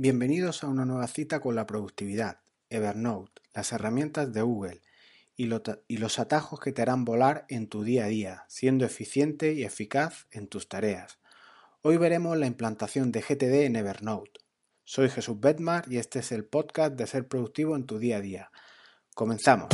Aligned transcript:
Bienvenidos 0.00 0.62
a 0.62 0.68
una 0.68 0.84
nueva 0.84 1.08
cita 1.08 1.40
con 1.40 1.56
la 1.56 1.66
productividad, 1.66 2.38
Evernote, 2.70 3.42
las 3.52 3.72
herramientas 3.72 4.32
de 4.32 4.42
Google 4.42 4.80
y, 5.34 5.46
los 5.46 6.18
atajos 6.20 6.60
que 6.60 6.70
te 6.70 6.82
harán 6.82 7.04
volar 7.04 7.46
en 7.48 7.66
tu 7.66 7.82
día 7.82 8.04
a 8.04 8.06
día, 8.06 8.44
siendo 8.46 8.84
eficiente 8.84 9.54
y 9.54 9.64
eficaz 9.64 10.28
en 10.30 10.46
tus 10.46 10.68
tareas. 10.68 11.18
Hoy 11.82 11.96
veremos 11.96 12.38
la 12.38 12.46
implantación 12.46 13.10
de 13.10 13.22
GTD 13.22 13.66
en 13.66 13.74
Evernote. 13.74 14.38
Soy 14.84 15.10
Jesús 15.10 15.40
Bedmar 15.40 15.86
y 15.90 15.98
este 15.98 16.20
es 16.20 16.30
el 16.30 16.44
podcast 16.44 16.94
de 16.94 17.08
ser 17.08 17.26
productivo 17.26 17.74
en 17.74 17.84
tu 17.84 17.98
día 17.98 18.18
a 18.18 18.20
día. 18.20 18.52
Comenzamos. 19.16 19.66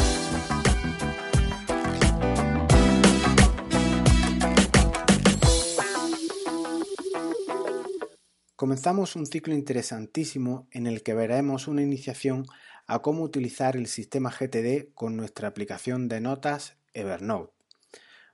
Comenzamos 8.65 9.15
un 9.15 9.27
ciclo 9.27 9.53
interesantísimo 9.53 10.69
en 10.71 10.87
el 10.87 11.03
que 11.03 11.13
veremos 11.13 11.69
una 11.69 11.83
iniciación 11.83 12.47
a 12.87 13.01
cómo 13.01 13.23
utilizar 13.23 13.77
el 13.77 13.87
sistema 13.89 14.31
GTD 14.31 14.95
con 14.95 15.19
nuestra 15.19 15.49
aplicación 15.49 16.09
de 16.09 16.23
notas 16.23 16.75
Evernote. 16.95 17.53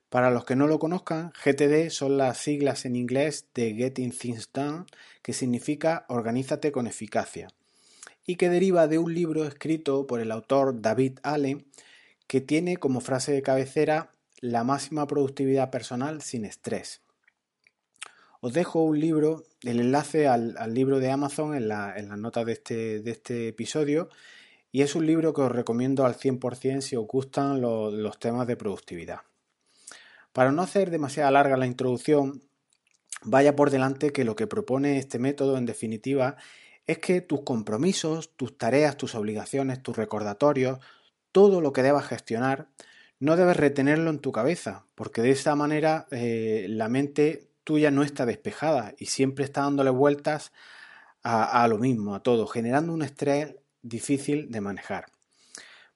Para 0.07 0.31
los 0.31 0.45
que 0.45 0.55
no 0.55 0.67
lo 0.67 0.79
conozcan, 0.79 1.33
GTD 1.43 1.89
son 1.89 2.17
las 2.17 2.37
siglas 2.37 2.85
en 2.85 2.95
inglés 2.95 3.47
de 3.53 3.75
Getting 3.75 4.11
Things 4.11 4.49
Done, 4.53 4.85
que 5.21 5.33
significa 5.33 6.05
Organízate 6.07 6.71
con 6.71 6.87
eficacia, 6.87 7.49
y 8.25 8.37
que 8.37 8.47
deriva 8.47 8.87
de 8.87 8.99
un 8.99 9.13
libro 9.13 9.43
escrito 9.43 10.07
por 10.07 10.21
el 10.21 10.31
autor 10.31 10.81
David 10.81 11.19
Allen, 11.23 11.65
que 12.27 12.39
tiene 12.39 12.77
como 12.77 13.01
frase 13.01 13.33
de 13.33 13.41
cabecera 13.41 14.13
la 14.39 14.63
máxima 14.63 15.07
productividad 15.07 15.71
personal 15.71 16.21
sin 16.21 16.45
estrés. 16.45 17.01
Os 18.43 18.53
dejo 18.53 18.81
un 18.81 18.99
libro, 18.99 19.43
el 19.61 19.79
enlace 19.79 20.27
al, 20.27 20.55
libro 20.73 20.99
de 20.99 21.11
Amazon 21.11 21.53
en, 21.53 21.67
las 21.67 22.17
notas 22.17 22.43
de 22.47 22.53
este, 22.53 22.99
de 22.99 23.11
este, 23.11 23.47
episodio 23.49 24.09
y 24.71 24.81
es 24.81 24.95
un 24.95 25.05
libro 25.05 25.31
que 25.31 25.41
os 25.41 25.51
recomiendo 25.51 26.05
al 26.05 26.15
100% 26.15 26.81
si 26.81 26.95
os 26.95 27.05
gustan 27.05 27.61
los, 27.61 28.19
temas 28.19 28.47
de 28.47 28.57
productividad. 28.57 29.19
Para 30.33 30.51
no 30.51 30.63
hacer 30.63 30.89
demasiado 30.89 31.29
larga 31.29 31.55
la 31.55 31.67
introducción, 31.67 32.41
vaya 33.21 33.55
por 33.55 33.69
delante 33.69 34.11
que 34.11 34.23
lo 34.23 34.35
que 34.35 34.47
propone 34.47 34.97
este 34.97 35.19
método 35.19 35.55
en 35.59 35.67
definitiva 35.67 36.35
es 36.87 36.97
que 36.97 37.21
tus 37.21 37.41
compromisos, 37.41 38.35
tus 38.35 38.57
tareas, 38.57 38.97
tus 38.97 39.13
obligaciones, 39.13 39.83
tus 39.83 39.97
recordatorios, 39.97 40.79
todo 41.31 41.61
lo 41.61 41.73
que 41.73 41.83
debas 41.83 42.07
gestionar, 42.07 42.69
no 43.19 43.35
debes 43.35 43.57
retenerlo 43.57 44.09
en 44.09 44.17
tu 44.17 44.31
cabeza, 44.31 44.87
porque 44.95 45.21
de 45.21 45.29
esa 45.29 45.55
manera 45.55 46.07
eh, 46.09 46.65
la 46.69 46.89
mente 46.89 47.50
tuya 47.63 47.91
no 47.91 48.03
está 48.03 48.25
despejada 48.25 48.93
y 48.97 49.07
siempre 49.07 49.45
está 49.45 49.61
dándole 49.61 49.89
vueltas 49.89 50.51
a, 51.23 51.67
lo 51.67 51.77
mismo, 51.77 52.15
a 52.15 52.23
todo, 52.23 52.47
generando 52.47 52.93
un 52.93 53.03
estrés 53.03 53.55
difícil 53.83 54.49
de 54.49 54.59
manejar. 54.59 55.05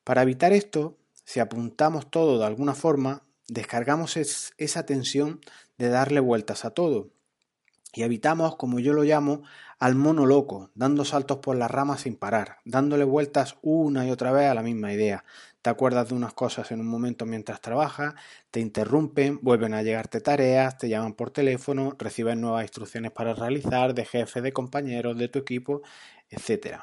Para 0.04 0.22
evitar 0.22 0.54
esto, 0.54 1.00
si 1.24 1.40
apuntamos 1.40 2.12
todo 2.12 2.38
de 2.38 2.46
alguna 2.46 2.76
forma, 2.76 3.24
descargamos 3.48 4.18
esa 4.18 4.86
tensión 4.86 5.42
de 5.80 5.90
darle 5.90 6.20
vueltas 6.20 6.64
a 6.64 6.70
todo 6.70 7.15
y 7.96 8.04
evitamos, 8.04 8.58
como 8.58 8.80
yo 8.80 8.94
lo 8.94 9.04
llamo, 9.04 9.44
al 9.80 9.96
mono 9.96 10.26
loco, 10.26 10.70
dando 10.76 11.06
saltos 11.06 11.38
por 11.38 11.56
las 11.56 11.72
ramas 11.72 12.02
sin 12.02 12.16
parar, 12.16 12.58
dándole 12.66 13.06
vueltas 13.06 13.58
una 13.62 14.06
y 14.06 14.12
otra 14.12 14.32
vez 14.32 14.50
a 14.50 14.54
la 14.54 14.62
misma 14.62 14.94
idea, 14.94 15.24
te 15.62 15.70
acuerdas 15.70 16.10
de 16.10 16.16
unas 16.16 16.34
cosas 16.34 16.72
en 16.72 16.80
un 16.82 16.88
momento 16.88 17.26
mientras 17.26 17.62
trabajas, 17.62 18.14
te 18.52 18.60
interrumpen, 18.60 19.40
vuelven 19.42 19.74
a 19.74 19.82
llegarte 19.82 20.22
tareas, 20.22 20.78
te 20.78 20.90
llaman 20.90 21.14
por 21.14 21.32
teléfono, 21.32 21.96
recibes 21.98 22.38
nuevas 22.38 22.64
instrucciones 22.64 23.12
para 23.12 23.34
realizar 23.34 23.94
de 23.94 24.06
jefe, 24.06 24.42
de 24.42 24.54
compañeros, 24.54 25.18
de 25.18 25.28
tu 25.28 25.40
equipo, 25.40 25.82
etc. 26.30 26.82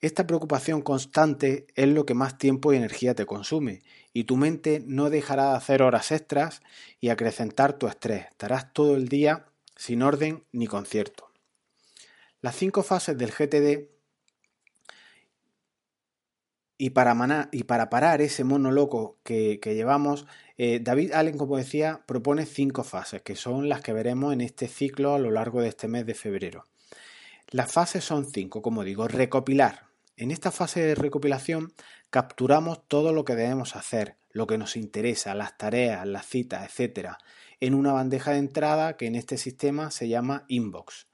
Esta 0.00 0.26
preocupación 0.26 0.82
constante 0.82 1.66
es 1.74 1.88
lo 1.88 2.04
que 2.04 2.14
más 2.14 2.38
tiempo 2.38 2.72
y 2.72 2.76
energía 2.76 3.14
te 3.14 3.26
consume 3.26 3.82
y 4.12 4.24
tu 4.24 4.36
mente 4.36 4.82
no 4.86 5.10
dejará 5.10 5.50
de 5.50 5.56
hacer 5.56 5.82
horas 5.82 6.10
extras 6.10 6.62
y 7.00 7.10
acrecentar 7.10 7.74
tu 7.74 7.86
estrés. 7.86 8.26
Estarás 8.30 8.72
todo 8.72 8.96
el 8.96 9.08
día 9.08 9.46
sin 9.80 10.02
orden 10.02 10.44
ni 10.52 10.66
concierto. 10.66 11.30
Las 12.42 12.54
cinco 12.54 12.82
fases 12.82 13.16
del 13.16 13.32
GTD 13.32 13.88
y 16.76 16.90
para, 16.90 17.48
y 17.50 17.64
para 17.64 17.88
parar 17.88 18.20
ese 18.20 18.44
mono 18.44 18.72
loco 18.72 19.18
que, 19.22 19.58
llevamos, 19.64 20.26
eh, 20.58 20.80
David 20.82 21.12
Allen, 21.12 21.38
como 21.38 21.56
decía, 21.56 22.02
propone 22.04 22.44
cinco 22.44 22.84
fases, 22.84 23.22
que 23.22 23.36
son 23.36 23.70
las 23.70 23.80
que 23.80 23.94
veremos 23.94 24.34
en 24.34 24.42
este 24.42 24.68
ciclo 24.68 25.14
a 25.14 25.18
lo 25.18 25.30
largo 25.30 25.62
de 25.62 25.68
este 25.68 25.88
mes 25.88 26.04
de 26.04 26.14
febrero. 26.14 26.66
Las 27.48 27.72
fases 27.72 28.04
son 28.04 28.26
cinco, 28.30 28.60
como 28.60 28.84
digo, 28.84 29.08
recopilar. 29.08 29.86
En 30.18 30.30
esta 30.30 30.50
fase 30.50 30.80
de 30.80 30.94
recopilación 30.94 31.72
capturamos 32.10 32.86
todo 32.86 33.14
lo 33.14 33.24
que 33.24 33.34
debemos 33.34 33.76
hacer, 33.76 34.18
lo 34.30 34.46
que 34.46 34.58
nos 34.58 34.76
interesa, 34.76 35.34
las 35.34 35.56
tareas, 35.56 36.06
las 36.06 36.26
citas, 36.26 36.70
etc., 36.78 37.12
en 37.60 37.74
una 37.74 37.92
bandeja 37.92 38.32
de 38.32 38.38
entrada 38.38 38.96
que 38.96 39.06
en 39.06 39.14
este 39.14 39.36
sistema 39.36 39.90
se 39.90 40.08
llama 40.08 40.44
inbox. 40.48 41.08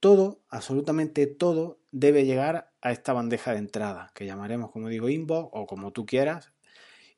Todo, 0.00 0.42
absolutamente 0.48 1.26
todo, 1.26 1.78
debe 1.92 2.24
llegar 2.24 2.72
a 2.80 2.90
esta 2.90 3.12
bandeja 3.12 3.52
de 3.52 3.58
entrada, 3.58 4.10
que 4.14 4.26
llamaremos, 4.26 4.70
como 4.70 4.88
digo, 4.88 5.08
inbox 5.08 5.50
o 5.52 5.66
como 5.66 5.92
tú 5.92 6.06
quieras, 6.06 6.52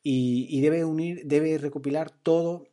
y, 0.03 0.61
debe 0.61 0.85
unir, 0.85 1.23
debe 1.25 1.57
recopilar 1.57 2.11
todo 2.11 2.69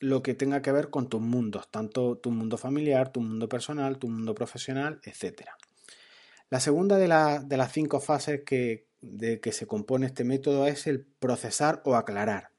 lo 0.00 0.22
que 0.22 0.34
tenga 0.34 0.62
que 0.62 0.72
ver 0.72 0.88
con 0.88 1.10
tus 1.10 1.20
mundos, 1.20 1.70
tanto 1.70 2.16
tu 2.16 2.30
mundo 2.30 2.56
familiar, 2.56 3.12
tu 3.12 3.20
mundo 3.20 3.50
personal, 3.50 3.98
tu 3.98 4.08
mundo 4.08 4.34
profesional, 4.34 4.98
etc. 5.04 5.42
La 6.48 6.58
segunda 6.58 6.96
de, 6.96 7.06
de 7.46 7.56
las 7.58 7.72
cinco 7.72 8.00
fases 8.00 8.44
que, 8.46 8.86
de 9.02 9.40
que 9.40 9.52
se 9.52 9.66
compone 9.66 10.06
este 10.06 10.24
método 10.24 10.66
es 10.66 10.86
el 10.86 11.04
procesar 11.04 11.82
o 11.84 11.96
aclarar. 11.96 12.50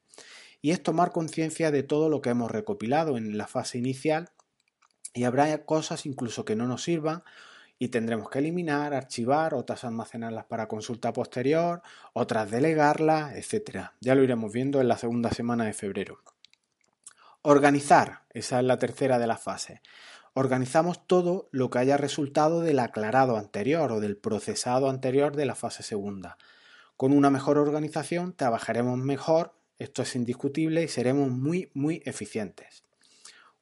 Y 0.61 0.71
es 0.71 0.83
tomar 0.83 1.11
conciencia 1.11 1.71
de 1.71 1.83
todo 1.83 2.09
lo 2.09 2.21
que 2.21 2.29
hemos 2.29 2.51
recopilado 2.51 3.17
en 3.17 3.37
la 3.37 3.47
fase 3.47 3.77
inicial 3.77 4.29
y 5.13 5.23
habrá 5.23 5.65
cosas 5.65 6.05
incluso 6.05 6.45
que 6.45 6.55
no 6.55 6.67
nos 6.67 6.83
sirvan 6.83 7.23
y 7.79 7.87
tendremos 7.87 8.29
que 8.29 8.39
eliminar, 8.39 8.93
archivar, 8.93 9.55
otras 9.55 9.83
almacenarlas 9.83 10.45
para 10.45 10.67
consulta 10.67 11.11
posterior, 11.13 11.81
otras 12.13 12.51
delegarlas, 12.51 13.33
etc. 13.35 13.87
Ya 13.99 14.13
lo 14.13 14.23
iremos 14.23 14.51
viendo 14.51 14.81
en 14.81 14.87
la 14.87 14.97
segunda 14.97 15.31
semana 15.31 15.65
de 15.65 15.73
febrero. 15.73 16.19
Organizar, 17.41 18.21
esa 18.29 18.59
es 18.59 18.65
la 18.65 18.77
tercera 18.77 19.17
de 19.17 19.25
las 19.25 19.41
fases. 19.41 19.79
Organizamos 20.35 21.07
todo 21.07 21.49
lo 21.51 21.71
que 21.71 21.79
haya 21.79 21.97
resultado 21.97 22.61
del 22.61 22.77
aclarado 22.77 23.35
anterior 23.35 23.91
o 23.91 23.99
del 23.99 24.15
procesado 24.15 24.87
anterior 24.87 25.35
de 25.35 25.47
la 25.47 25.55
fase 25.55 25.81
segunda. 25.81 26.37
Con 26.97 27.13
una 27.13 27.31
mejor 27.31 27.57
organización 27.57 28.33
trabajaremos 28.33 28.99
mejor, 28.99 29.55
esto 29.81 30.01
es 30.01 30.15
indiscutible, 30.15 30.83
y 30.83 30.87
seremos 30.87 31.29
muy, 31.29 31.69
muy 31.73 32.01
eficientes. 32.05 32.83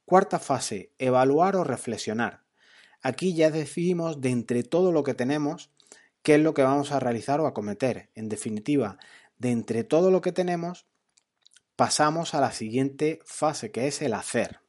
Cuarta 0.06 0.40
fase, 0.40 0.92
evaluar 0.98 1.56
o 1.56 1.64
reflexionar. 1.64 2.44
Aquí 3.02 3.34
ya 3.34 3.52
decidimos 3.52 4.22
de 4.22 4.30
entre 4.30 4.64
todo 4.64 4.92
lo 4.92 5.04
que 5.04 5.14
tenemos 5.14 5.72
qué 6.24 6.36
es 6.36 6.42
lo 6.42 6.54
que 6.54 6.64
vamos 6.64 6.92
a 6.92 7.00
realizar 7.00 7.40
o 7.40 7.48
acometer. 7.48 8.10
En 8.16 8.30
definitiva, 8.30 8.98
de 9.38 9.52
entre 9.52 9.84
todo 9.84 10.12
lo 10.12 10.22
que 10.22 10.32
tenemos, 10.32 10.86
pasamos 11.76 12.34
a 12.34 12.42
la 12.42 12.52
siguiente 12.52 13.20
fase, 13.26 13.72
que 13.72 13.88
es 13.88 14.02
el 14.02 14.14
hacer. 14.14 14.60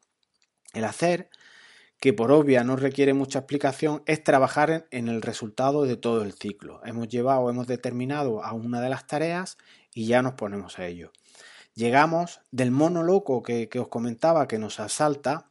El 0.72 0.84
hacer, 0.84 1.28
que 1.98 2.12
por 2.12 2.32
obvia 2.32 2.64
no 2.64 2.76
requiere 2.76 3.12
mucha 3.14 3.40
explicación, 3.40 4.02
es 4.06 4.22
trabajar 4.22 4.86
en 4.90 5.08
el 5.08 5.22
resultado 5.22 5.82
de 5.82 5.96
todo 5.96 6.22
el 6.22 6.32
ciclo. 6.32 6.80
Hemos 6.84 7.08
llevado, 7.08 7.50
hemos 7.50 7.66
determinado 7.66 8.44
a 8.44 8.52
una 8.52 8.80
de 8.80 8.88
las 8.88 9.06
tareas 9.06 9.58
y 9.94 10.06
ya 10.06 10.22
nos 10.22 10.34
ponemos 10.34 10.78
a 10.78 10.86
ello. 10.86 11.12
Llegamos 11.74 12.40
del 12.50 12.70
mono 12.70 13.02
loco 13.02 13.42
que, 13.42 13.68
os 13.78 13.88
comentaba 13.88 14.48
que 14.48 14.58
nos 14.58 14.80
asalta 14.80 15.50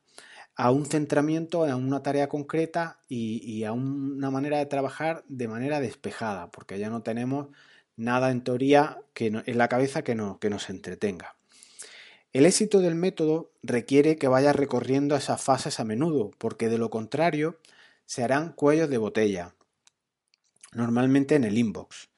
a 0.56 0.72
un 0.72 0.86
centramiento 0.86 1.64
a 1.64 1.76
una 1.76 2.04
tarea 2.04 2.28
concreta 2.28 3.00
y, 3.08 3.64
a 3.64 3.72
una 3.72 4.30
manera 4.30 4.58
de 4.58 4.66
trabajar 4.66 5.24
de 5.28 5.48
manera 5.48 5.80
despejada, 5.80 6.52
porque 6.52 6.78
ya 6.78 6.90
no 6.90 7.02
tenemos 7.02 7.48
nada 7.96 8.31
en 8.31 8.44
teoría 8.44 9.00
que 9.13 9.28
en 9.28 9.58
la 9.58 9.69
cabeza 9.69 10.04
que, 10.04 10.18
que 10.40 10.50
nos 10.50 10.69
entretenga. 10.69 11.36
El 12.31 12.46
éxito 12.46 12.80
del 12.80 12.94
método 12.94 13.52
requiere 13.63 14.18
que 14.18 14.28
vayas 14.28 14.56
recorriendo 14.56 15.16
esas 15.16 15.42
fases 15.42 15.80
a 15.80 15.84
menudo, 15.84 16.31
porque 16.38 16.69
de 16.69 16.78
lo 16.78 16.90
contrario 16.90 17.58
se 18.06 18.24
harán 18.24 18.54
cuellos 18.54 18.90
de 18.90 18.98
botella, 19.00 19.56
normalmente 20.74 21.36
en 21.36 21.44
el 21.44 21.58
inbox. 21.58 22.09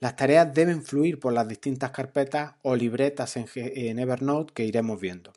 Las 0.00 0.14
tareas 0.14 0.54
deben 0.54 0.84
fluir 0.84 1.18
por 1.18 1.32
las 1.32 1.48
distintas 1.48 1.90
carpetas 1.90 2.54
o 2.62 2.76
libretas 2.76 3.36
en, 3.36 3.98
Evernote 3.98 4.52
que 4.54 4.64
iremos 4.64 5.00
viendo. 5.00 5.32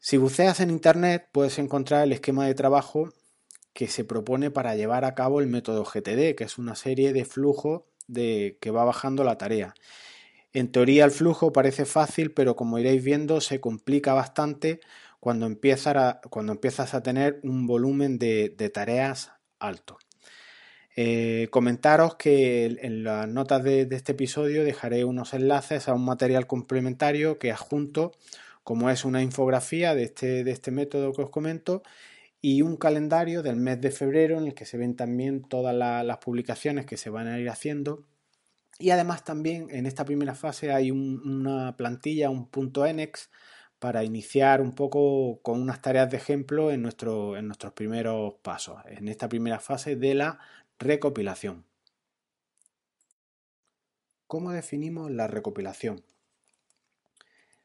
Si 0.00 0.16
buceas 0.16 0.58
en 0.58 0.70
Internet 0.70 1.28
puedes 1.30 1.60
encontrar 1.60 2.02
el 2.02 2.12
esquema 2.12 2.46
de 2.46 2.54
trabajo 2.54 3.10
que 3.72 3.86
se 3.86 4.04
propone 4.04 4.50
para 4.50 4.74
llevar 4.74 5.04
a 5.04 5.14
cabo 5.14 5.40
el 5.40 5.46
método 5.46 5.84
GTD, 5.84 6.34
que 6.34 6.44
es 6.44 6.58
una 6.58 6.74
serie 6.74 7.12
de 7.12 7.24
flujos 7.24 7.82
de, 8.08 8.58
que 8.60 8.72
va 8.72 8.84
bajando 8.84 9.22
la 9.22 9.38
tarea. 9.38 9.74
En 10.52 10.72
teoría 10.72 11.04
el 11.04 11.12
flujo 11.12 11.52
parece 11.52 11.84
fácil, 11.84 12.32
pero 12.32 12.56
como 12.56 12.80
iréis 12.80 13.02
viendo 13.02 13.40
se 13.40 13.60
complica 13.60 14.12
bastante 14.12 14.80
cuando, 15.20 15.46
empiezas 15.46 15.96
a, 15.96 16.20
cuando 16.30 16.52
empiezas 16.52 16.94
a 16.94 17.02
tener 17.02 17.38
un 17.44 17.68
volumen 17.68 18.18
de 18.18 18.70
tareas 18.74 19.30
alto. 19.60 19.98
Eh, 20.94 21.48
comentaros 21.50 22.16
que 22.16 22.66
en 22.66 23.02
las 23.04 23.26
notas 23.26 23.62
de, 23.64 23.88
este 23.90 24.12
episodio 24.12 24.62
dejaré 24.64 25.04
unos 25.04 25.32
enlaces 25.32 25.88
a 25.88 25.94
un 25.94 26.04
material 26.04 26.46
complementario 26.46 27.38
que 27.38 27.50
adjunto, 27.50 28.12
como 28.62 28.90
es 28.90 29.04
una 29.04 29.22
infografía 29.22 29.94
de 29.94 30.04
este, 30.04 30.44
de 30.44 30.50
este 30.50 30.70
método 30.70 31.12
que 31.12 31.22
os 31.22 31.30
comento, 31.30 31.82
y 32.42 32.62
un 32.62 32.76
calendario 32.76 33.42
del 33.42 33.56
mes 33.56 33.80
de 33.80 33.90
febrero 33.90 34.38
en 34.38 34.46
el 34.46 34.54
que 34.54 34.66
se 34.66 34.76
ven 34.76 34.96
también 34.96 35.42
todas 35.42 35.74
las 35.74 36.18
publicaciones 36.18 36.86
que 36.86 36.96
se 36.96 37.08
van 37.08 37.28
a 37.28 37.38
ir 37.38 37.48
haciendo. 37.48 38.04
Y 38.78 38.90
además 38.90 39.24
también 39.24 39.68
en 39.70 39.86
esta 39.86 40.04
primera 40.04 40.34
fase 40.34 40.72
hay 40.72 40.90
una 40.90 41.76
plantilla, 41.76 42.30
un 42.30 42.48
punto 42.48 42.84
NX, 42.84 43.30
para 43.82 44.04
iniciar 44.04 44.60
un 44.60 44.76
poco 44.76 45.40
con 45.42 45.60
unas 45.60 45.82
tareas 45.82 46.08
de 46.08 46.16
ejemplo 46.16 46.70
en, 46.70 46.82
nuestro, 46.82 47.36
en 47.36 47.48
nuestros 47.48 47.72
primeros 47.72 48.34
pasos, 48.34 48.80
en 48.86 49.08
esta 49.08 49.28
primera 49.28 49.58
fase 49.58 49.96
de 49.96 50.14
la 50.14 50.38
Recopilación. 50.78 51.64
¿Cómo 54.28 54.52
definimos 54.52 55.10
la 55.10 55.26
recopilación? 55.26 56.04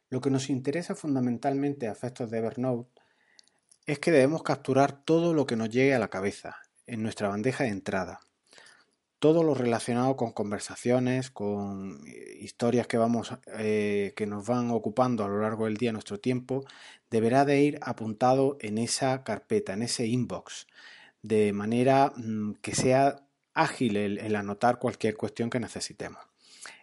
Lo 0.10 0.20
que 0.20 0.32
nos 0.32 0.50
interesa 0.50 0.96
fundamentalmente 0.96 1.88
a 1.88 1.92
efectos 1.92 2.32
de 2.32 2.40
Evernote 2.40 3.00
es 3.86 4.00
que 4.00 4.10
debemos 4.10 4.42
capturar 4.42 5.06
todo 5.06 5.36
lo 5.36 5.46
que 5.46 5.56
nos 5.56 5.70
llegue 5.70 5.94
a 5.94 6.00
la 6.00 6.10
cabeza 6.10 6.58
en 6.88 7.04
nuestra 7.04 7.28
bandeja 7.28 7.64
de 7.64 7.70
entrada. 7.70 8.22
Todo 9.20 9.44
lo 9.44 9.56
relacionado 9.56 10.16
con 10.16 10.32
conversaciones, 10.32 11.32
con 11.32 12.02
eh, 12.08 12.38
historias 12.40 12.86
que, 12.86 12.98
vamos, 12.98 13.34
eh, 13.58 14.14
que 14.16 14.28
nos 14.28 14.46
van 14.46 14.70
ocupando 14.70 15.24
a 15.24 15.28
lo 15.28 15.42
largo 15.42 15.66
del 15.66 15.78
día 15.78 15.92
nuestro 15.92 16.20
tiempo, 16.20 16.64
deberá 17.10 17.46
de 17.46 17.62
ir 17.62 17.80
apuntado 17.82 18.58
en 18.62 18.78
esa 18.78 19.24
carpeta, 19.24 19.74
en 19.74 19.82
ese 19.82 20.06
inbox, 20.06 20.68
de 21.24 21.52
manera 21.54 22.14
mm, 22.16 22.54
que 22.62 22.76
sea 22.76 23.24
ágil 23.54 23.98
el, 23.98 24.36
anotar 24.36 24.78
cualquier 24.78 25.18
cuestión 25.18 25.50
que 25.50 25.60
necesitemos. 25.60 26.22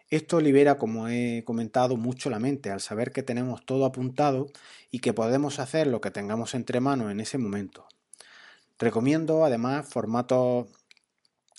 Esto 0.09 0.39
libera, 0.39 0.77
como 0.77 1.07
he 1.07 1.43
comentado, 1.45 1.97
mucho 1.97 2.29
la 2.29 2.39
mente 2.39 2.69
al 2.69 2.79
saber 2.79 3.11
que 3.11 3.23
tenemos 3.23 3.65
todo 3.65 3.85
apuntado 3.85 4.47
y 4.91 4.99
que 4.99 5.13
podemos 5.13 5.59
hacer 5.59 5.87
lo 5.87 5.99
que 5.99 6.11
tengamos 6.11 6.53
entre 6.53 6.79
manos 6.79 7.11
en 7.11 7.19
ese 7.19 7.37
momento. 7.37 7.87
Recomiendo 8.77 9.45
además 9.45 9.87
formatos, 9.87 10.67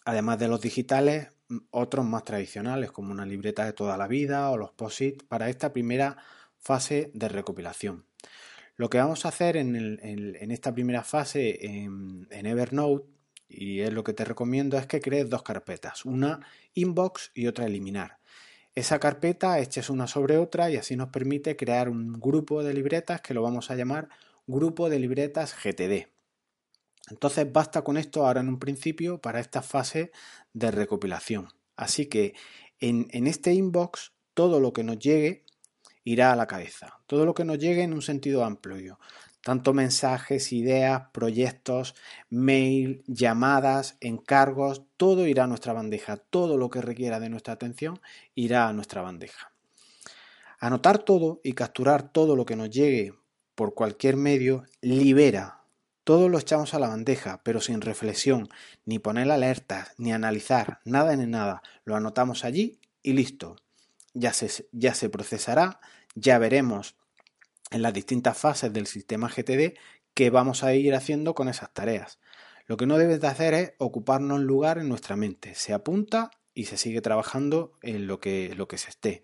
además 0.06 0.38
de 0.38 0.48
los 0.48 0.60
digitales, 0.60 1.28
otros 1.70 2.06
más 2.06 2.24
tradicionales 2.24 2.92
como 2.92 3.12
una 3.12 3.26
libreta 3.26 3.64
de 3.64 3.72
toda 3.72 3.96
la 3.96 4.06
vida 4.06 4.50
o 4.50 4.56
los 4.56 4.70
POSIT 4.70 5.24
para 5.24 5.50
esta 5.50 5.72
primera 5.72 6.16
fase 6.58 7.10
de 7.12 7.28
recopilación. 7.28 8.06
Lo 8.76 8.88
que 8.88 8.98
vamos 8.98 9.26
a 9.26 9.28
hacer 9.28 9.56
en, 9.56 9.74
esta 10.50 10.72
primera 10.72 11.02
fase 11.02 11.58
en, 11.66 12.26
Evernote, 12.30 13.06
y 13.48 13.80
es 13.80 13.92
lo 13.92 14.04
que 14.04 14.12
te 14.12 14.24
recomiendo, 14.24 14.78
es 14.78 14.86
que 14.86 15.00
crees 15.00 15.28
dos 15.28 15.42
carpetas, 15.42 16.04
una 16.04 16.40
inbox 16.74 17.32
y 17.34 17.48
otra 17.48 17.66
eliminar. 17.66 18.18
Esa 18.74 19.00
carpeta 19.00 19.58
eches 19.58 19.90
una 19.90 20.06
sobre 20.06 20.36
otra 20.36 20.70
y 20.70 20.76
así 20.76 20.94
nos 20.94 21.08
permite 21.08 21.56
crear 21.56 21.88
un 21.88 22.20
grupo 22.20 22.62
de 22.62 22.74
libretas 22.74 23.22
que 23.22 23.34
lo 23.34 23.42
vamos 23.42 23.70
a 23.70 23.74
llamar 23.74 24.08
grupo 24.46 24.88
de 24.88 25.00
libretas 25.00 25.54
GTD. 25.54 26.15
Entonces 27.08 27.50
basta 27.50 27.82
con 27.82 27.96
esto 27.96 28.26
ahora 28.26 28.40
en 28.40 28.48
un 28.48 28.58
principio 28.58 29.20
para 29.20 29.40
esta 29.40 29.62
fase 29.62 30.10
de 30.52 30.70
recopilación. 30.70 31.48
Así 31.76 32.06
que 32.06 32.34
en, 32.80 33.26
este 33.26 33.52
inbox 33.54 34.12
todo 34.34 34.60
lo 34.60 34.72
que 34.72 34.84
nos 34.84 34.98
llegue 34.98 35.44
irá 36.04 36.32
a 36.32 36.36
la 36.36 36.46
cabeza. 36.46 37.00
Todo 37.06 37.24
lo 37.24 37.34
que 37.34 37.44
nos 37.44 37.58
llegue 37.58 37.82
en 37.82 37.92
un 37.92 38.02
sentido 38.02 38.44
amplio. 38.44 38.98
Tanto 39.42 39.72
mensajes, 39.72 40.52
ideas, 40.52 41.04
proyectos, 41.12 41.94
mail, 42.28 43.04
llamadas, 43.06 43.96
encargos, 44.00 44.82
todo 44.96 45.26
irá 45.26 45.44
a 45.44 45.46
nuestra 45.46 45.72
bandeja. 45.72 46.16
Todo 46.16 46.56
lo 46.56 46.68
que 46.68 46.82
requiera 46.82 47.20
de 47.20 47.28
nuestra 47.28 47.54
atención 47.54 48.00
irá 48.34 48.68
a 48.68 48.72
nuestra 48.72 49.02
bandeja. 49.02 49.52
Anotar 50.58 50.98
todo 50.98 51.40
y 51.44 51.52
capturar 51.52 52.12
todo 52.12 52.34
lo 52.34 52.44
que 52.44 52.56
nos 52.56 52.70
llegue 52.70 53.14
por 53.54 53.74
cualquier 53.74 54.16
medio 54.16 54.64
libera. 54.80 55.55
Todo 56.06 56.28
lo 56.28 56.38
echamos 56.38 56.72
a 56.72 56.78
la 56.78 56.86
bandeja, 56.86 57.40
pero 57.42 57.60
sin 57.60 57.80
reflexión, 57.80 58.48
ni 58.84 59.00
poner 59.00 59.28
alertas, 59.28 59.92
ni 59.98 60.12
analizar, 60.12 60.78
nada 60.84 61.12
en 61.12 61.28
nada. 61.32 61.62
Lo 61.84 61.96
anotamos 61.96 62.44
allí 62.44 62.78
y 63.02 63.14
listo. 63.14 63.56
Ya 64.14 64.32
se, 64.32 65.08
procesará, 65.08 65.80
ya 66.14 66.38
veremos 66.38 66.94
en 67.72 67.82
las 67.82 67.92
distintas 67.92 68.38
fases 68.38 68.72
del 68.72 68.86
sistema 68.86 69.28
GTD 69.28 69.76
qué 70.14 70.30
vamos 70.30 70.62
a 70.62 70.74
ir 70.74 70.94
haciendo 70.94 71.34
con 71.34 71.48
esas 71.48 71.74
tareas. 71.74 72.20
Lo 72.66 72.76
que 72.76 72.86
no 72.86 72.98
debes 72.98 73.20
de 73.20 73.26
hacer 73.26 73.54
es 73.54 73.72
ocuparnos 73.78 74.38
lugar 74.38 74.78
en 74.78 74.88
nuestra 74.88 75.16
mente. 75.16 75.56
Se 75.56 75.72
apunta 75.72 76.30
y 76.54 76.66
se 76.66 76.76
sigue 76.76 77.00
trabajando 77.00 77.72
en 77.82 78.06
lo 78.06 78.20
que 78.20 78.54
se 78.76 78.90
esté. 78.90 79.22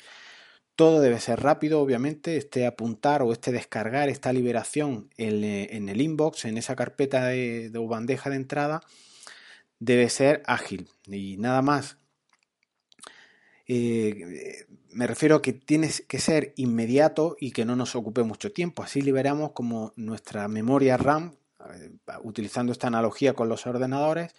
Todo 0.76 1.00
debe 1.00 1.20
ser 1.20 1.40
rápido, 1.40 1.80
obviamente, 1.80 2.36
este 2.36 2.66
apuntar 2.66 3.22
o 3.22 3.32
este 3.32 3.52
descargar, 3.52 4.08
esta 4.08 4.32
liberación 4.32 5.10
en, 5.16 5.88
el 5.88 6.00
inbox, 6.00 6.46
en 6.46 6.56
esa 6.58 6.74
carpeta 6.76 7.26
de, 7.26 7.70
de 7.70 7.78
bandeja 7.78 8.30
de 8.30 8.36
entrada, 8.36 8.80
debe 9.78 10.08
ser 10.08 10.42
ágil 10.46 10.88
y 11.06 11.36
nada 11.38 11.60
más 11.60 11.98
eh, 13.66 14.66
me 14.90 15.06
refiero 15.06 15.36
a 15.36 15.42
que 15.42 15.52
tiene 15.52 15.90
que 16.06 16.18
ser 16.18 16.52
inmediato 16.56 17.36
y 17.40 17.52
que 17.52 17.64
no 17.64 17.76
nos 17.76 17.94
ocupe 17.96 18.22
mucho 18.22 18.52
tiempo. 18.52 18.82
Así 18.82 19.00
liberamos 19.00 19.52
como 19.52 19.92
nuestra 19.96 20.46
memoria 20.48 20.96
RAM, 20.96 21.36
eh, 21.72 21.90
utilizando 22.22 22.72
esta 22.72 22.88
analogía 22.88 23.34
con 23.34 23.48
los 23.48 23.66
ordenadores, 23.66 24.34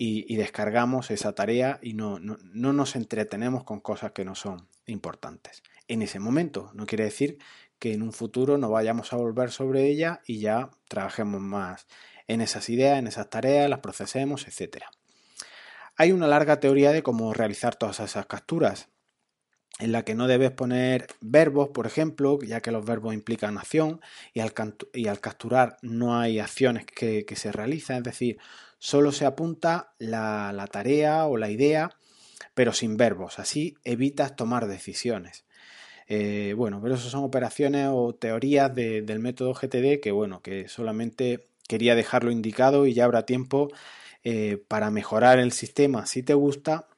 y, 0.00 0.36
descargamos 0.36 1.10
esa 1.10 1.32
tarea 1.34 1.80
y 1.82 1.92
no, 1.94 2.20
nos 2.20 2.94
entretenemos 2.94 3.64
con 3.64 3.80
cosas 3.80 4.12
que 4.12 4.24
no 4.24 4.36
son 4.36 4.68
importantes. 4.86 5.64
En 5.88 6.02
ese 6.02 6.20
momento, 6.20 6.70
no 6.74 6.86
quiere 6.86 7.04
decir 7.04 7.38
que 7.78 7.92
en 7.92 8.02
un 8.02 8.12
futuro 8.12 8.58
no 8.58 8.70
vayamos 8.70 9.12
a 9.12 9.16
volver 9.16 9.50
sobre 9.50 9.88
ella 9.88 10.20
y 10.26 10.40
ya 10.40 10.70
trabajemos 10.88 11.40
más 11.40 11.86
en 12.26 12.40
esas 12.40 12.68
ideas, 12.68 12.98
en 12.98 13.06
esas 13.06 13.30
tareas, 13.30 13.70
las 13.70 13.80
procesemos, 13.80 14.46
etcétera. 14.46 14.90
Hay 15.96 16.12
una 16.12 16.28
larga 16.28 16.60
teoría 16.60 16.92
de 16.92 17.02
cómo 17.02 17.32
realizar 17.32 17.74
todas 17.74 18.00
esas 18.00 18.26
capturas, 18.26 18.88
en 19.78 19.92
la 19.92 20.04
que 20.04 20.14
no 20.14 20.26
debes 20.26 20.50
poner 20.50 21.06
verbos, 21.20 21.70
por 21.70 21.86
ejemplo, 21.86 22.38
ya 22.40 22.60
que 22.60 22.72
los 22.72 22.84
verbos 22.84 23.14
implican 23.14 23.58
acción 23.58 24.00
y 24.32 24.40
al, 24.40 24.52
capturar 25.20 25.76
no 25.82 26.18
hay 26.18 26.40
acciones 26.40 26.84
que, 26.84 27.24
se 27.36 27.52
realizan, 27.52 27.98
es 27.98 28.04
decir, 28.04 28.38
solo 28.78 29.12
se 29.12 29.24
apunta 29.24 29.94
la, 29.98 30.68
tarea 30.70 31.26
o 31.26 31.36
la 31.36 31.50
idea, 31.50 31.90
pero 32.54 32.72
sin 32.72 32.96
verbos, 32.96 33.38
así 33.38 33.76
evitas 33.84 34.36
tomar 34.36 34.66
decisiones. 34.66 35.44
Eh, 36.08 36.54
bueno, 36.56 36.80
pero 36.82 36.94
eso 36.94 37.10
son 37.10 37.22
operaciones 37.24 37.88
o 37.92 38.14
teorías 38.14 38.74
del 38.74 39.18
método 39.20 39.52
GTD 39.54 40.00
que, 40.00 40.10
bueno, 40.10 40.40
que 40.42 40.68
solamente 40.68 41.48
quería 41.68 41.94
dejarlo 41.94 42.30
indicado 42.30 42.86
y 42.86 42.94
ya 42.94 43.04
habrá 43.04 43.26
tiempo 43.26 43.68
eh, 44.24 44.62
para 44.68 44.90
mejorar 44.90 45.38
el 45.38 45.52
sistema, 45.52 46.06
si 46.06 46.22
te 46.22 46.34
gusta, 46.34 46.88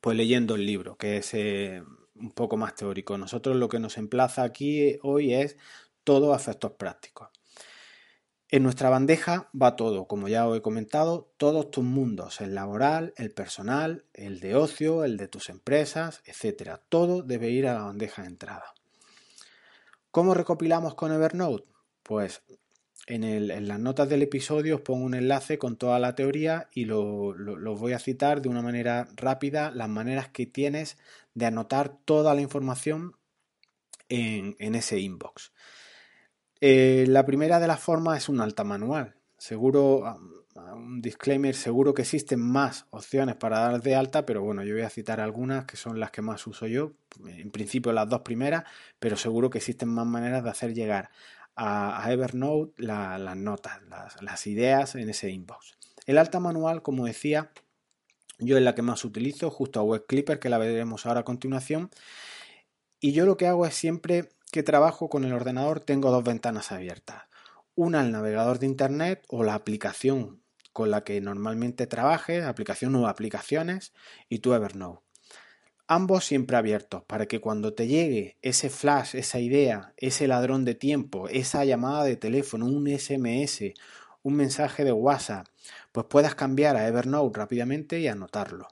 pues 0.00 0.16
leyendo 0.16 0.54
el 0.54 0.66
libro, 0.66 0.96
que 0.96 1.18
es 1.18 1.34
eh, 1.34 1.82
un 2.16 2.30
poco 2.32 2.56
más 2.56 2.74
teórico. 2.74 3.18
Nosotros 3.18 3.56
lo 3.56 3.68
que 3.68 3.78
nos 3.78 3.98
emplaza 3.98 4.42
aquí 4.42 4.98
hoy 5.02 5.34
es 5.34 5.56
todo 6.02 6.32
a 6.32 6.36
efectos 6.36 6.72
prácticos. 6.72 7.28
En 8.54 8.62
nuestra 8.62 8.88
bandeja 8.88 9.50
va 9.60 9.74
todo, 9.74 10.06
como 10.06 10.28
ya 10.28 10.46
os 10.46 10.56
he 10.56 10.62
comentado, 10.62 11.28
todos 11.38 11.72
tus 11.72 11.82
mundos, 11.82 12.40
el 12.40 12.54
laboral, 12.54 13.12
el 13.16 13.32
personal, 13.32 14.04
el 14.14 14.38
de 14.38 14.54
ocio, 14.54 15.02
el 15.02 15.16
de 15.16 15.26
tus 15.26 15.48
empresas, 15.48 16.22
etcétera. 16.24 16.80
Todo 16.88 17.24
debe 17.24 17.50
ir 17.50 17.66
a 17.66 17.74
la 17.74 17.82
bandeja 17.82 18.22
de 18.22 18.28
entrada. 18.28 18.72
¿Cómo 20.12 20.34
recopilamos 20.34 20.94
con 20.94 21.10
Evernote? 21.10 21.64
Pues 22.04 22.44
en, 23.08 23.66
las 23.66 23.80
notas 23.80 24.08
del 24.08 24.22
episodio 24.22 24.76
os 24.76 24.82
pongo 24.82 25.04
un 25.04 25.14
enlace 25.14 25.58
con 25.58 25.74
toda 25.76 25.98
la 25.98 26.14
teoría 26.14 26.68
y 26.72 26.84
lo, 26.84 27.34
voy 27.76 27.92
a 27.92 27.98
citar 27.98 28.40
de 28.40 28.50
una 28.50 28.62
manera 28.62 29.08
rápida 29.16 29.72
las 29.72 29.88
maneras 29.88 30.28
que 30.28 30.46
tienes 30.46 30.96
de 31.34 31.46
anotar 31.46 31.98
toda 32.04 32.36
la 32.36 32.40
información 32.42 33.16
en, 34.08 34.76
ese 34.76 35.00
inbox. 35.00 35.50
Eh, 36.60 37.04
la 37.08 37.24
primera 37.26 37.60
de 37.60 37.66
las 37.66 37.80
formas 37.80 38.18
es 38.18 38.28
un 38.28 38.40
alta 38.40 38.64
manual. 38.64 39.14
Seguro, 39.38 40.18
un 40.54 41.00
disclaimer, 41.00 41.54
seguro 41.54 41.94
que 41.94 42.02
existen 42.02 42.40
más 42.40 42.86
opciones 42.90 43.36
para 43.36 43.58
dar 43.58 43.82
de 43.82 43.94
alta, 43.94 44.24
pero 44.24 44.42
bueno, 44.42 44.62
yo 44.62 44.74
voy 44.74 44.82
a 44.82 44.90
citar 44.90 45.20
algunas 45.20 45.64
que 45.64 45.76
son 45.76 46.00
las 46.00 46.10
que 46.10 46.22
más 46.22 46.46
uso 46.46 46.66
yo. 46.66 46.92
En 47.26 47.50
principio 47.50 47.92
las 47.92 48.08
dos 48.08 48.22
primeras, 48.22 48.64
pero 48.98 49.16
seguro 49.16 49.50
que 49.50 49.58
existen 49.58 49.88
más 49.88 50.06
maneras 50.06 50.44
de 50.44 50.50
hacer 50.50 50.74
llegar 50.74 51.10
a, 51.56 52.10
Evernote 52.10 52.82
las 52.82 53.36
notas, 53.36 53.80
las, 54.20 54.46
ideas 54.46 54.94
en 54.94 55.08
ese 55.08 55.30
inbox. 55.30 55.76
El 56.06 56.18
alta 56.18 56.40
manual, 56.40 56.82
como 56.82 57.06
decía, 57.06 57.50
yo 58.38 58.56
es 58.56 58.62
la 58.62 58.74
que 58.74 58.82
más 58.82 59.04
utilizo, 59.04 59.50
justo 59.50 59.80
a 59.80 59.84
Web 59.84 60.06
Clipper, 60.06 60.38
que 60.38 60.48
la 60.48 60.58
veremos 60.58 61.06
ahora 61.06 61.20
a 61.20 61.24
continuación. 61.24 61.90
Y 63.00 63.12
yo 63.12 63.26
lo 63.26 63.36
que 63.36 63.46
hago 63.46 63.66
es 63.66 63.74
siempre 63.74 64.28
que 64.54 64.62
trabajo 64.62 65.08
con 65.08 65.24
el 65.24 65.32
ordenador, 65.32 65.80
tengo 65.80 66.12
dos 66.12 66.22
ventanas 66.22 66.70
abiertas. 66.70 67.24
Una 67.74 68.02
el 68.02 68.12
navegador 68.12 68.60
de 68.60 68.66
internet 68.66 69.24
o 69.26 69.42
la 69.42 69.54
aplicación 69.54 70.42
con 70.72 70.92
la 70.92 71.02
que 71.02 71.20
normalmente 71.20 71.88
trabajes, 71.88 72.44
aplicación 72.44 72.94
o 72.94 73.08
aplicaciones, 73.08 73.92
y 74.28 74.38
tu 74.38 74.54
Evernote. 74.54 75.02
Ambos 75.88 76.24
siempre 76.24 76.56
abiertos 76.56 77.02
para 77.02 77.26
que 77.26 77.40
cuando 77.40 77.74
te 77.74 77.88
llegue 77.88 78.38
ese 78.42 78.70
flash, 78.70 79.16
esa 79.16 79.40
idea, 79.40 79.92
ese 79.96 80.28
ladrón 80.28 80.64
de 80.64 80.76
tiempo, 80.76 81.28
esa 81.28 81.64
llamada 81.64 82.04
de 82.04 82.14
teléfono, 82.14 82.66
un 82.66 82.86
SMS, 82.86 83.74
un 84.22 84.34
mensaje 84.36 84.84
de 84.84 84.92
WhatsApp, 84.92 85.48
pues 85.90 86.06
puedas 86.06 86.36
cambiar 86.36 86.76
a 86.76 86.86
Evernote 86.86 87.36
rápidamente 87.36 87.98
y 87.98 88.06
anotarlo. 88.06 88.68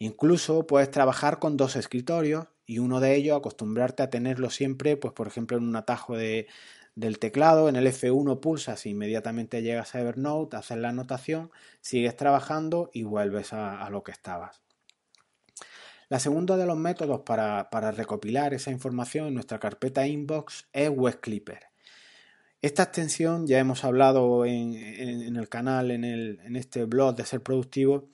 Incluso 0.00 0.66
puedes 0.66 0.90
trabajar 0.90 1.38
con 1.38 1.56
dos 1.56 1.76
escritorios 1.76 2.46
y 2.66 2.78
uno 2.78 3.00
de 3.00 3.14
ellos 3.14 3.36
acostumbrarte 3.36 4.02
a 4.02 4.10
tenerlo 4.10 4.50
siempre, 4.50 4.96
pues 4.96 5.12
por 5.12 5.26
ejemplo 5.26 5.56
en 5.56 5.64
un 5.64 5.76
atajo 5.76 6.16
de, 6.16 6.46
del 6.94 7.18
teclado, 7.18 7.68
en 7.68 7.76
el 7.76 7.86
F1 7.86 8.40
pulsas 8.40 8.86
e 8.86 8.90
inmediatamente 8.90 9.62
llegas 9.62 9.94
a 9.94 10.00
Evernote, 10.00 10.56
haces 10.56 10.78
la 10.78 10.90
anotación, 10.90 11.50
sigues 11.80 12.16
trabajando 12.16 12.90
y 12.92 13.02
vuelves 13.02 13.52
a, 13.52 13.88
lo 13.90 14.02
que 14.02 14.12
estabas. 14.12 14.62
La 16.08 16.20
segunda 16.20 16.56
de 16.56 16.66
los 16.66 16.76
métodos 16.76 17.22
para, 17.22 17.68
recopilar 17.92 18.54
esa 18.54 18.70
información 18.70 19.28
en 19.28 19.34
nuestra 19.34 19.58
carpeta 19.58 20.06
inbox 20.06 20.68
es 20.72 20.88
Web 20.88 21.20
Clipper. 21.20 21.60
Esta 22.62 22.84
extensión 22.84 23.46
ya 23.46 23.58
hemos 23.58 23.84
hablado 23.84 24.46
en, 24.46 25.36
el 25.36 25.48
canal, 25.48 25.90
en, 25.90 26.04
en 26.04 26.56
este 26.56 26.84
blog 26.84 27.14
de 27.16 27.26
ser 27.26 27.42
productivo, 27.42 28.08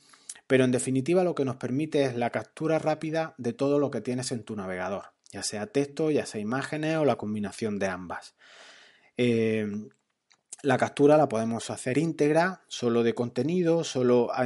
pero 0.51 0.65
en 0.65 0.73
definitiva 0.73 1.23
lo 1.23 1.37
que 1.37 1.45
nos 1.45 1.55
permite 1.55 2.03
es 2.03 2.17
la 2.17 2.31
captura 2.31 2.81
rápida 2.81 3.37
de 3.39 3.53
todo 3.53 3.79
lo 3.79 3.93
que 3.93 4.01
tienes 4.01 4.33
en 4.33 4.43
tu 4.43 4.57
navegador, 4.57 5.13
ya 5.31 5.45
sea 5.45 5.69
texto, 5.69 6.11
ya 6.11 6.27
sea 6.27 6.41
imágenes 6.41 6.97
o 6.97 7.05
la 7.05 7.15
combinación 7.15 7.79
de 7.79 7.87
ambas. 7.87 8.35
Eh, 9.17 9.71
la 10.65 10.77
captura 10.77 11.17
la 11.17 11.29
podemos 11.29 11.71
hacer 11.71 11.99
íntegra, 11.99 12.65
solo 12.67 13.05
de 13.05 13.15
contenido, 13.15 13.85
solo 13.85 14.33
a, 14.33 14.45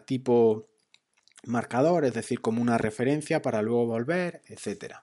tipo 0.00 0.68
marcador, 1.44 2.04
es 2.04 2.12
decir, 2.12 2.42
como 2.42 2.60
una 2.60 2.76
referencia 2.76 3.40
para 3.40 3.62
luego 3.62 3.86
volver, 3.86 4.42
etc. 4.48 4.96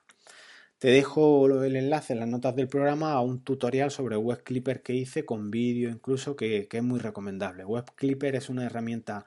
Te 0.78 0.86
dejo 0.86 1.64
el 1.64 1.74
enlace 1.74 2.12
en 2.12 2.20
las 2.20 2.28
notas 2.28 2.54
del 2.54 2.68
programa 2.68 3.14
a 3.14 3.20
un 3.22 3.42
tutorial 3.42 3.90
sobre 3.90 4.16
Web 4.16 4.44
Clipper 4.44 4.82
que 4.84 4.94
hice 4.94 5.24
con 5.24 5.50
vídeo 5.50 5.90
incluso 5.90 6.36
que, 6.36 6.68
es 6.70 6.82
muy 6.84 7.00
recomendable. 7.00 7.64
Web 7.64 7.86
Clipper 7.96 8.36
es 8.36 8.48
una 8.48 8.66
herramienta 8.66 9.26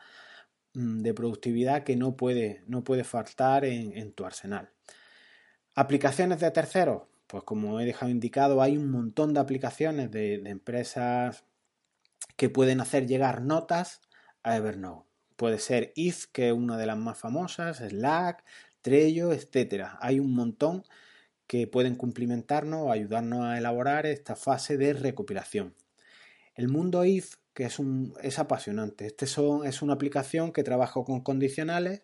de 0.77 1.13
productividad 1.13 1.84
que 1.84 1.96
no 1.96 2.15
puede, 2.15 2.63
no 2.67 2.84
puede 2.84 3.03
faltar 3.03 3.65
en 3.65 4.12
tu 4.13 4.25
arsenal. 4.25 4.69
Aplicaciones 5.75 6.39
de 6.39 6.50
terceros, 6.50 7.03
pues 7.27 7.43
como 7.43 7.79
he 7.79 7.86
dejado 7.86 8.10
indicado, 8.10 8.62
hay 8.62 8.77
un 8.77 8.89
montón 8.89 9.34
de 9.34 9.41
aplicaciones 9.41 10.10
de, 10.10 10.36
empresas 10.46 11.43
que 12.36 12.50
pueden 12.50 12.81
hacer 12.81 13.05
llegar 13.05 13.41
notas 13.41 14.01
a 14.43 14.57
Evernote. 14.57 15.07
Puede 15.36 15.60
ser 15.60 15.91
If, 15.96 16.25
que 16.31 16.48
es 16.48 16.53
una 16.53 16.77
de 16.77 16.88
las 16.88 16.98
más 16.98 17.19
famosas, 17.19 17.77
Slack, 17.77 18.43
Trello, 18.81 19.31
etc. 19.34 19.89
Hay 20.00 20.19
un 20.19 20.34
montón 20.34 20.84
que 21.46 21.67
pueden 21.67 21.96
cumplimentarnos 21.96 22.81
o 22.81 22.91
ayudarnos 22.91 23.46
a 23.46 23.57
elaborar 23.57 24.05
esta 24.05 24.36
fase 24.36 24.77
de 24.77 24.93
recopilación. 24.93 25.75
El 26.55 26.69
mundo 26.69 27.05
If, 27.05 27.36
que 27.57 27.63
es, 27.63 27.79
un, 27.79 28.13
es 28.21 28.37
apasionante. 28.37 29.07
Este 29.07 29.25
son, 29.25 29.65
es 29.65 29.81
una 29.81 29.93
aplicación 29.93 30.51
que 30.51 30.61
trabaja 30.61 31.03
con 31.03 31.21
condicionales 31.21 32.03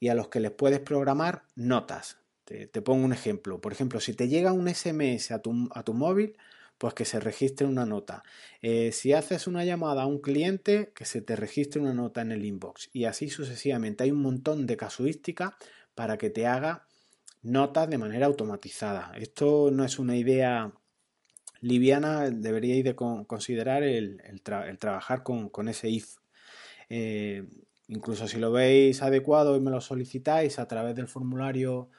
y 0.00 0.08
a 0.08 0.16
los 0.16 0.30
que 0.30 0.40
les 0.40 0.50
puedes 0.50 0.80
programar 0.80 1.44
notas. 1.54 2.18
Te, 2.44 2.66
pongo 2.82 3.04
un 3.04 3.12
ejemplo. 3.12 3.60
Por 3.60 3.70
ejemplo, 3.70 4.00
si 4.00 4.14
te 4.14 4.26
llega 4.26 4.52
un 4.52 4.66
SMS 4.66 5.30
a 5.30 5.38
tu, 5.38 5.68
a 5.72 5.84
tu 5.84 5.94
móvil, 5.94 6.36
pues 6.76 6.92
que 6.92 7.04
se 7.04 7.20
registre 7.20 7.68
una 7.68 7.86
nota. 7.86 8.24
Eh, 8.62 8.90
si 8.90 9.12
haces 9.12 9.46
una 9.46 9.64
llamada 9.64 10.02
a 10.02 10.06
un 10.06 10.20
cliente, 10.20 10.90
que 10.92 11.04
se 11.04 11.22
te 11.22 11.36
registre 11.36 11.80
una 11.80 11.94
nota 11.94 12.22
en 12.22 12.32
el 12.32 12.44
inbox. 12.44 12.90
Y 12.92 13.04
así 13.04 13.30
sucesivamente. 13.30 14.02
Hay 14.02 14.10
un 14.10 14.22
montón 14.22 14.66
de 14.66 14.76
casuística 14.76 15.56
para 15.94 16.18
que 16.18 16.30
te 16.30 16.48
haga 16.48 16.88
notas 17.42 17.88
de 17.88 17.98
manera 17.98 18.26
automatizada. 18.26 19.12
Esto 19.16 19.70
no 19.70 19.84
es 19.84 20.00
una 20.00 20.16
idea 20.16 20.72
liviana, 21.60 22.30
deberíais 22.30 22.84
de 22.84 22.94
considerar 22.94 23.82
el, 23.82 24.20
trabajar 24.78 25.22
con, 25.22 25.68
ese 25.68 25.88
if. 25.90 26.16
Eh, 26.88 27.44
incluso 27.88 28.26
si 28.28 28.38
lo 28.38 28.52
veis 28.52 29.02
adecuado 29.02 29.56
y 29.56 29.60
me 29.60 29.70
lo 29.70 29.80
solicitáis 29.80 30.58
a 30.58 30.66
través 30.66 30.94
del 30.94 31.08
formulario 31.08 31.90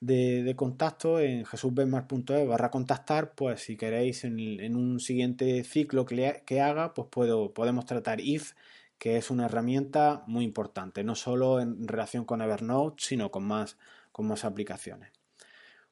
de, 0.00 0.54
contacto 0.56 1.18
en 1.20 1.44
jesusbenmar.es 1.44 2.46
barra 2.46 2.70
contactar, 2.70 3.34
pues 3.34 3.62
si 3.62 3.76
queréis 3.76 4.24
en, 4.24 4.76
un 4.76 5.00
siguiente 5.00 5.64
ciclo 5.64 6.04
que, 6.04 6.60
haga, 6.60 6.94
pues 6.94 7.08
puedo, 7.10 7.54
podemos 7.54 7.86
tratar 7.86 8.20
if, 8.20 8.52
que 8.98 9.16
es 9.16 9.30
una 9.30 9.46
herramienta 9.46 10.24
muy 10.26 10.44
importante, 10.44 11.04
no 11.04 11.14
solo 11.14 11.60
en 11.60 11.88
relación 11.88 12.24
con 12.24 12.42
Evernote, 12.42 12.96
sino 12.98 13.30
con 13.30 13.44
más, 13.44 13.78
con 14.12 14.26
más 14.26 14.44
aplicaciones. 14.44 15.10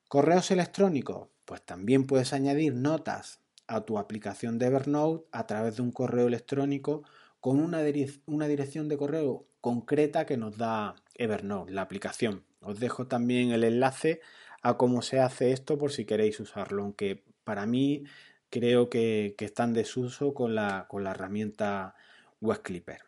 Correos 0.09 0.51
electrónicos, 0.51 1.29
pues 1.45 1.63
también 1.63 2.07
puedes 2.07 2.33
añadir 2.33 2.75
notas 2.75 3.41
a 3.67 3.83
tu 3.83 3.99
aplicación 3.99 4.59
de 4.59 4.67
Evernote 4.67 5.27
a 5.33 5.47
través 5.47 5.77
de 5.77 5.83
un 5.83 5.93
correo 5.93 6.29
electrónico 6.29 7.03
con 7.41 7.59
una, 7.59 7.81
una 8.27 8.49
dirección 8.49 8.89
de 8.89 8.97
correo 8.97 9.47
concreta 9.61 10.27
que 10.27 10.37
nos 10.37 10.57
da 10.59 10.97
Evernote, 11.15 11.73
la 11.73 11.83
aplicación. 11.83 12.45
Os 12.61 12.79
dejo 12.79 13.07
también 13.07 13.51
el 13.51 13.65
enlace 13.65 14.21
a 14.63 14.77
cómo 14.77 15.03
se 15.03 15.21
hace 15.21 15.53
esto 15.53 15.79
por 15.79 15.93
si 15.93 16.05
queréis 16.05 16.39
usarlo, 16.39 16.83
aunque 16.83 17.25
para 17.45 17.67
mí 17.67 18.05
creo 18.51 18.89
que, 18.89 19.35
está 19.39 19.65
en 19.65 19.73
desuso 19.73 20.35
con 20.35 20.55
la, 20.55 20.87
con 20.89 21.03
la 21.03 21.11
herramienta 21.11 21.95
Web 22.41 22.63
Clipper. 22.63 23.01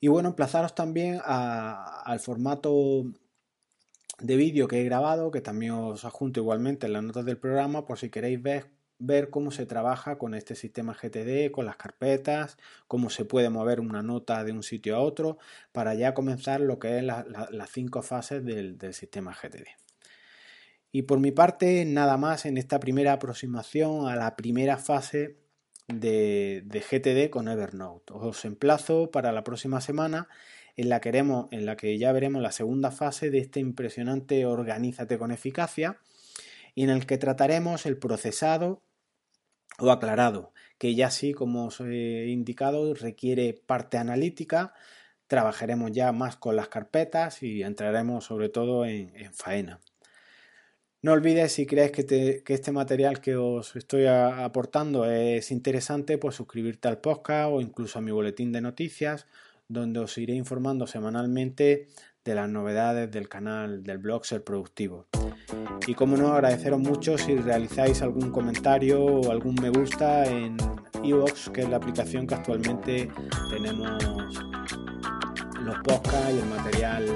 Y 0.00 0.08
bueno, 0.08 0.30
emplazaros 0.30 0.74
también 0.74 1.20
al 1.24 2.20
formato 2.20 3.04
de 4.20 4.36
vídeo 4.36 4.68
que 4.68 4.80
he 4.80 4.84
grabado, 4.84 5.30
que 5.30 5.40
también 5.40 5.72
os 5.72 6.04
adjunto 6.04 6.40
igualmente 6.40 6.86
en 6.86 6.92
las 6.92 7.02
notas 7.02 7.24
del 7.24 7.38
programa, 7.38 7.84
por 7.84 7.98
si 7.98 8.10
queréis 8.10 8.42
ver 8.42 8.70
ver 9.04 9.30
cómo 9.30 9.50
se 9.50 9.66
trabaja 9.66 10.16
con 10.16 10.34
este 10.34 10.54
sistema 10.54 10.94
GTD, 10.94 11.50
con 11.50 11.66
las 11.66 11.76
carpetas, 11.76 12.56
cómo 12.86 13.10
se 13.10 13.24
puede 13.24 13.50
mover 13.50 13.80
una 13.80 14.02
nota 14.02 14.44
de 14.44 14.52
un 14.52 14.62
sitio 14.62 14.96
a 14.96 15.00
otro, 15.00 15.38
para 15.72 15.94
ya 15.94 16.14
comenzar 16.14 16.60
lo 16.60 16.78
que 16.78 16.98
es 16.98 17.04
las 17.04 17.70
cinco 17.72 18.02
fases 18.02 18.44
del, 18.44 18.78
sistema 18.94 19.34
GTD. 19.34 19.66
Y 20.92 21.02
por 21.02 21.18
mi 21.18 21.32
parte, 21.32 21.84
nada 21.84 22.16
más 22.16 22.46
en 22.46 22.58
esta 22.58 22.78
primera 22.78 23.14
aproximación 23.14 24.08
a 24.08 24.14
la 24.14 24.36
primera 24.36 24.76
fase 24.76 25.36
de, 25.88 26.62
GTD 26.70 27.30
con 27.30 27.48
Evernote. 27.48 28.12
Os 28.14 28.44
emplazo 28.44 29.10
para 29.10 29.32
la 29.32 29.42
próxima 29.42 29.80
semana 29.80 30.28
en 30.76 30.88
la, 30.88 31.00
que 31.76 31.98
ya 31.98 32.12
veremos 32.12 32.42
la 32.42 32.52
segunda 32.52 32.90
fase 32.90 33.30
de 33.30 33.38
este 33.38 33.60
impresionante 33.60 34.46
Organízate 34.46 35.18
con 35.18 35.30
eficacia 35.30 35.98
y 36.74 36.84
en 36.84 36.90
el 36.90 37.06
que 37.06 37.18
trataremos 37.18 37.84
el 37.86 37.98
procesado 37.98 38.82
o 39.78 39.90
aclarado, 39.90 40.52
que 40.78 40.94
ya 40.94 41.10
sí, 41.10 41.32
como 41.32 41.66
os 41.66 41.80
he 41.80 42.28
indicado, 42.28 42.94
requiere 42.94 43.54
parte 43.54 43.98
analítica. 43.98 44.74
Trabajaremos 45.26 45.92
ya 45.92 46.12
más 46.12 46.36
con 46.36 46.56
las 46.56 46.68
carpetas 46.68 47.42
y 47.42 47.62
entraremos 47.62 48.24
sobre 48.24 48.48
todo 48.48 48.84
en, 48.84 49.12
faena. 49.32 49.80
No 51.00 51.12
olvides 51.12 51.52
si 51.52 51.66
crees 51.66 51.90
que, 51.90 52.42
este 52.46 52.72
material 52.72 53.20
que 53.20 53.36
os 53.36 53.74
estoy 53.76 54.06
aportando 54.06 55.04
es 55.10 55.50
interesante, 55.50 56.16
pues 56.16 56.36
suscribirte 56.36 56.88
al 56.88 57.00
podcast 57.00 57.50
o 57.52 57.60
incluso 57.60 57.98
a 57.98 58.02
mi 58.02 58.12
boletín 58.12 58.52
de 58.52 58.60
noticias, 58.60 59.26
donde 59.72 60.00
os 60.00 60.16
iré 60.18 60.34
informando 60.34 60.86
semanalmente 60.86 61.88
de 62.24 62.34
las 62.34 62.48
novedades 62.48 63.10
del 63.10 63.28
canal 63.28 63.82
del 63.82 63.98
blog 63.98 64.24
Ser 64.24 64.44
Productivo. 64.44 65.06
Y 65.86 65.94
como 65.94 66.16
no, 66.16 66.32
agradeceros 66.32 66.78
mucho 66.78 67.18
si 67.18 67.34
realizáis 67.34 68.02
algún 68.02 68.30
comentario 68.30 69.04
o 69.04 69.30
algún 69.30 69.56
me 69.60 69.70
gusta 69.70 70.24
en 70.26 70.56
iVoox, 71.02 71.50
que 71.50 71.62
es 71.62 71.68
la 71.68 71.76
aplicación 71.76 72.26
que 72.26 72.34
actualmente 72.34 73.10
tenemos 73.50 74.02
los 75.64 75.76
podcasts 75.84 76.32
y 76.34 76.38
el 76.38 76.46
material 76.46 77.06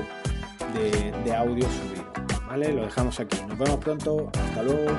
de, 0.75 1.13
de 1.25 1.35
audio 1.35 1.65
subido. 1.65 2.07
¿Vale? 2.49 2.73
Lo 2.73 2.83
dejamos 2.83 3.21
aquí. 3.21 3.39
Nos 3.47 3.59
vemos 3.59 3.79
pronto. 3.79 4.31
Hasta 4.33 4.63
luego. 4.63 4.99